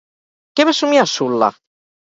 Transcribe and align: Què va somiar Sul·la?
Què 0.61 0.65
va 0.71 0.73
somiar 0.79 1.05
Sul·la? 1.13 1.53